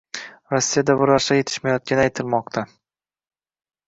Rossiyada 0.53 0.95
vrachlar 1.01 1.37
yetishmayotgani 1.39 2.03
aytilmoqda 2.05 2.65